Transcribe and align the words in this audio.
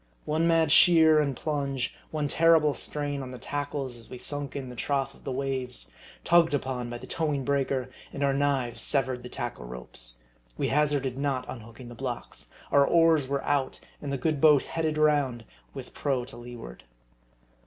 One 0.25 0.47
mad 0.47 0.71
sheer 0.71 1.19
and 1.19 1.35
plunge, 1.35 1.93
one 2.09 2.27
terrible 2.27 2.73
strain 2.73 3.21
on 3.21 3.29
the 3.29 3.37
tackles 3.37 3.95
as 3.97 4.09
we 4.09 4.17
sunk 4.17 4.55
in 4.55 4.69
the 4.69 4.75
trough 4.75 5.13
of 5.13 5.23
the 5.25 5.31
waves, 5.31 5.93
tugged 6.23 6.55
upon 6.55 6.89
by 6.89 6.97
the 6.97 7.05
towing 7.05 7.45
breaker, 7.45 7.87
and 8.11 8.23
our 8.23 8.33
knives 8.33 8.81
severed 8.81 9.21
the 9.21 9.29
tackle 9.29 9.65
ropes 9.65 10.19
we 10.57 10.69
hazarded 10.69 11.19
not 11.19 11.47
unhooking 11.47 11.87
the 11.89 11.93
blocks 11.93 12.49
our 12.71 12.83
oars 12.83 13.27
were 13.27 13.43
out, 13.43 13.79
and 14.01 14.11
the 14.11 14.17
good 14.17 14.41
boat 14.41 14.63
headed 14.63 14.97
round, 14.97 15.45
with 15.75 15.93
prow 15.93 16.23
to 16.23 16.35
leeward. 16.35 16.83